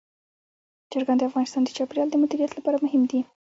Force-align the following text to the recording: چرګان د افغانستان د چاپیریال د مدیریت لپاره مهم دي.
چرګان 0.91 1.17
د 1.19 1.23
افغانستان 1.29 1.61
د 1.63 1.69
چاپیریال 1.77 2.09
د 2.11 2.15
مدیریت 2.23 2.51
لپاره 2.55 2.81
مهم 2.85 3.03
دي. 3.11 3.19